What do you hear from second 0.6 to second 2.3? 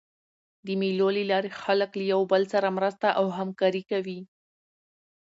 د مېلو له لاري خلک له یو